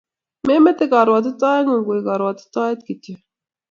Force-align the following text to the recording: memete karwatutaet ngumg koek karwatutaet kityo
memete 0.45 0.83
karwatutaet 0.91 1.63
ngumg 1.65 1.85
koek 1.87 2.05
karwatutaet 2.07 2.79
kityo 2.87 3.15